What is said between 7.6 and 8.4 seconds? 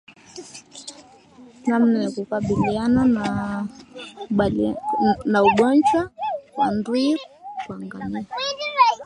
kwa ngamia